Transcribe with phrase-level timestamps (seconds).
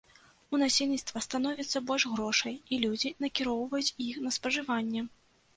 [0.53, 5.07] У насельніцтва становіцца больш грошай, і людзі накіроўваюць іх на спажыванне.